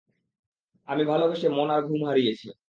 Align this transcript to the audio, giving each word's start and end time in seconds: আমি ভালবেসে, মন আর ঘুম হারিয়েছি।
আমি 0.87 1.03
ভালবেসে, 1.05 1.47
মন 1.49 1.69
আর 1.69 1.81
ঘুম 1.81 2.01
হারিয়েছি। 2.05 2.47